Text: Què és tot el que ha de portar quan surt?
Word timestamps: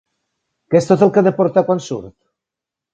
Què 0.71 0.79
és 0.79 0.89
tot 0.93 1.05
el 1.07 1.13
que 1.19 1.23
ha 1.23 1.27
de 1.29 1.35
portar 1.43 1.67
quan 1.71 1.87
surt? 1.93 2.15